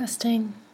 [0.00, 0.54] Testing